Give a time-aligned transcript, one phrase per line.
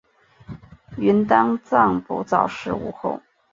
[0.97, 3.21] 允丹藏卜早逝无后。